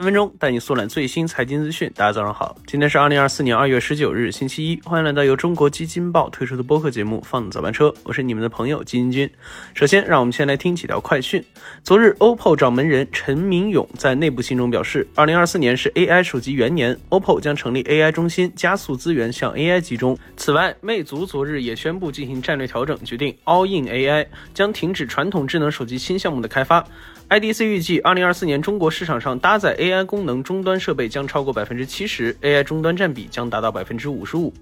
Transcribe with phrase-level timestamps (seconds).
[0.00, 1.92] 分分钟带你速览最新财经资讯。
[1.94, 4.80] 大家早上好，今天是二零二四年二月十九日，星期一。
[4.82, 9.30] 欢迎来到由中国基金报推出的播客节目《放早班车》，我是你们的朋友基金君。
[9.74, 11.44] 首先，让我们先来听几条快讯。
[11.84, 20.16] 昨日，OPPO 掌门人陈明勇在内部信中表示，二零二四年是 AI 手机元年，OPPO 将成立 AI 中心，加速资源向 AI 集中。
[20.34, 26.86] 此外，魅族昨日也宣布进行战略调整，决定 All in AI，将停止传统智能手机新项目的开发。
[27.28, 34.52] IDC 预计，二零二四年中国市场上搭载 AI AI 功能终端设备将超过百分之七十，AI 终端占比将达到百分之五十五。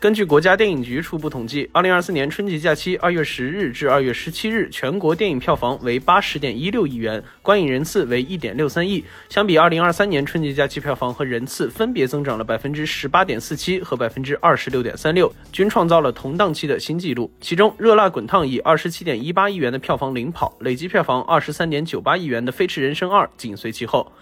[0.00, 9.02] 根据国家电影局初步统计，二零二四年春节假期二月十日至二月十七日，全国电影票房为八十点一六亿元，观影人次为一点六三亿。
[9.30, 17.32] 相比二零二三年春节假期票房和人次分别增长了百分之十八点四七和百分之二十六点三六，均创造了同档期的新纪录。
[17.40, 24.12] 其中，《热辣滚烫》以二十七点一八亿元的票房领跑，累计票房二十三点九八亿元的《飞驰人生二》紧随其后。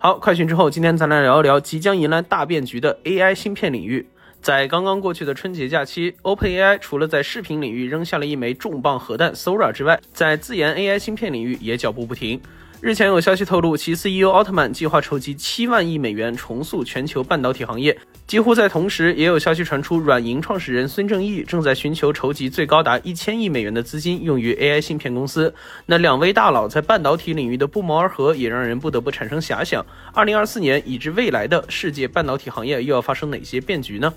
[0.00, 4.06] 好，快讯之后，今天咱来聊一聊即将迎来大变局的 AI 芯片领域。
[4.40, 12.40] 在刚刚过去的春节假期，OpenAI 除了在视频领域扔下了一枚重磅核弹 Sora 之外，在自研 AI 芯片领域也脚步不停。
[12.80, 17.98] 日前有消息透露，其 CEO 奥特曼计划筹集七万亿美元重塑全球半导体行业。
[18.28, 25.52] 几乎在同时，也有消息传出，软银创始人孙正义正在寻求筹集最高达一千亿美元的资金，用于 AI 芯片公司。
[25.86, 34.14] 那两位大佬在半导体领域的不谋而合，也让人不得不产生遐想：二零二四年以至未来的世界半导体行业又要发生哪些变局呢？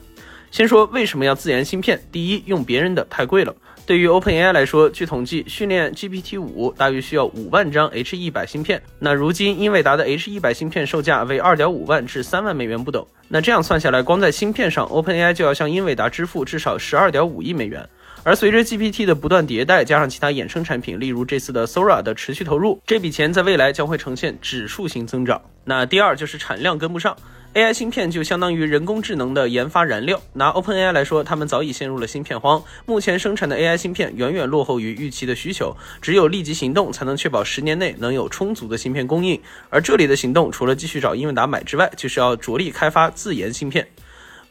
[0.52, 2.00] 先说为什么要自研芯片？
[2.12, 3.56] 第一，用别人的太贵了。
[3.92, 8.81] 对于 OpenAI 来说，据统计，训练 GPT 五大约需要五万张 H 一百芯片。
[9.00, 13.06] 那如今英伟达的 H 一百芯片售价为二点五万至三万美元不等。
[13.28, 17.86] 那这样算下来，光在芯片上，OpenAI 就要向英伟达支付至少十二点五亿美元。
[18.23, 25.42] 而随着 GPT 的不断迭代，加上其他衍生产品，例如这次的 Sora 的持续投入，这笔钱在未来将会呈现指数型增长。
[25.66, 27.16] 那第二就是产量跟不上。
[27.53, 30.22] AI 芯片就相当于人工智能的研发燃料。
[30.31, 35.75] 拿 OpenAI 来说，他们早已陷入了芯片荒，目前生产的 AI 芯片远远落后于预期的需求。
[36.02, 39.41] 只有立即行动，才能确保十年内能有充足的芯片供应。
[39.69, 43.85] 而这里的行动，除了继续找英伟达买之外，就是要着力开发自研芯片。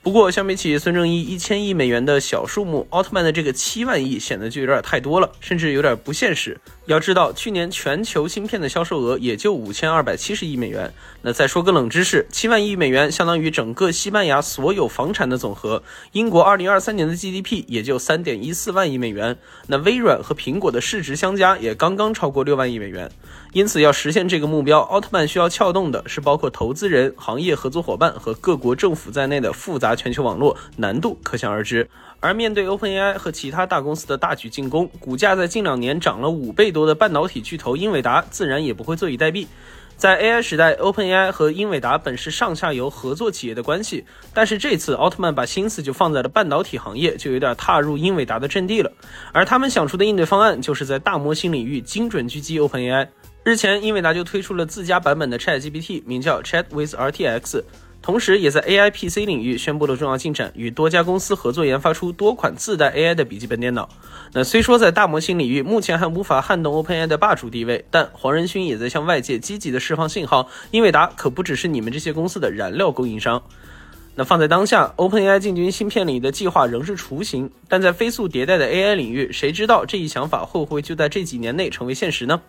[0.02, 6.58] 不过，相比起孙正义一千亿美元的小数目，奥特曼的这个七万亿显得就有点太多了，甚至有点不现实。
[6.90, 10.92] 要知道，去年全球芯片的销售额也就五千二百七十亿美元。
[11.22, 15.84] 那再说个冷知识，七万亿美元相当于整个西班牙所有房产的总和。
[16.10, 19.38] 英国二零二三年的 GDP 也就三点一四万亿美元。
[19.68, 23.08] 那微软和苹果的市值相加也刚刚超过六万亿美元。
[23.52, 31.88] 因此，要实现这个目标，奥特曼需要撬动的是包括投资人、行业合作伙伴和各国政府在内的复杂全球网络，难度可想而知。
[32.22, 39.46] 而面对 OpenAI 和其他大公司的大举进攻，股价在近两年涨了五倍多多的半导体巨头英伟达，自然也不会坐以待毙。
[39.96, 48.90] 在 AI 时代，OpenAI 和英伟达本是上下游合作企业的关系，但是这次奥特曼把心思就放在了半导体行业，就有点踏入英伟达的阵地了。
[49.34, 53.08] 而他们想出的应对方案，就是在大模型领域精准狙击 OpenAI。
[53.44, 57.62] 日前，英伟达就推出了自家版本的 ChatGPT，名叫 Chat with RTX。
[58.02, 63.88] 同时，也在 AI PC 领域宣布了重要进展，与多家公司合作研发出多款自带 AI 的笔记本电脑。
[64.32, 73.42] 那虽说在大模型领域目前还无法撼动 OpenAI 的霸主地位，但黄仁勋也在向外界积极的释放信号，英伟达可不只是你们这些公司的燃料供应商。
[74.14, 82.40] 那放在当下，OpenAI 进军芯片领域的计划仍是雏形，但在飞速迭代的 AI 领域，谁知道这一想法会不会就在这几年内成为现实呢？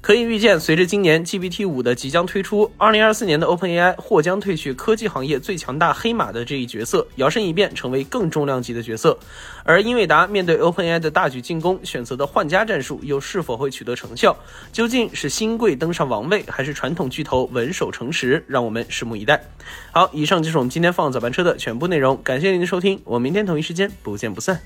[0.00, 9.18] 可以预见，随着今年 GPT 五的即将推出，二零二四年的 OpenAI 或将褪去科技行业最强大黑马的这一角色，摇身一变成为更重量级的角色。
[9.64, 14.36] 而英伟达面对 OpenAI 的大举进攻，选择的换家战术又是否会取得成效？
[14.72, 18.44] 究竟是新贵登上王位，还是传统巨头稳守城池？
[18.46, 19.42] 让我们拭目以待。
[19.90, 24.60] 好，以上就是我们今天放早班车的全部内容，感谢您的收听，我们明天同一时间不见不散。